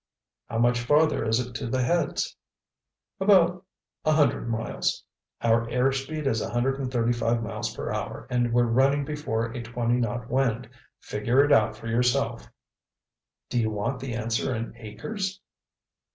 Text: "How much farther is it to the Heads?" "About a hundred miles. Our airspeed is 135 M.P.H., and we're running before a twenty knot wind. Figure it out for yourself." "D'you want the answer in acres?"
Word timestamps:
"How 0.47 0.57
much 0.57 0.79
farther 0.79 1.23
is 1.27 1.39
it 1.39 1.53
to 1.57 1.67
the 1.67 1.83
Heads?" 1.83 2.35
"About 3.19 3.63
a 4.03 4.11
hundred 4.13 4.49
miles. 4.49 5.03
Our 5.43 5.67
airspeed 5.67 6.25
is 6.25 6.41
135 6.41 7.37
M.P.H., 7.45 7.75
and 8.31 8.51
we're 8.51 8.63
running 8.65 9.05
before 9.05 9.51
a 9.51 9.61
twenty 9.61 9.97
knot 9.99 10.27
wind. 10.27 10.67
Figure 11.01 11.45
it 11.45 11.51
out 11.51 11.75
for 11.75 11.85
yourself." 11.85 12.47
"D'you 13.51 13.69
want 13.69 13.99
the 13.99 14.15
answer 14.15 14.55
in 14.55 14.73
acres?" 14.75 15.39